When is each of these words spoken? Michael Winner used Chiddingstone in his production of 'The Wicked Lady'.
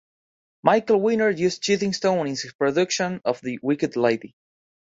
Michael 0.63 0.99
Winner 0.99 1.29
used 1.29 1.61
Chiddingstone 1.61 2.21
in 2.21 2.27
his 2.29 2.51
production 2.57 3.21
of 3.23 3.39
'The 3.41 3.59
Wicked 3.61 3.95
Lady'. 3.95 4.33